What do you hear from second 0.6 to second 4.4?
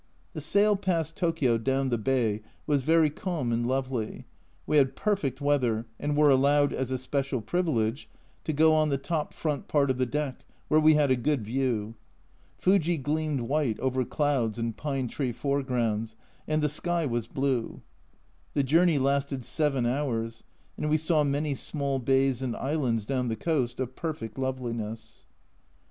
past Tokio down the bay was very calm and lovely;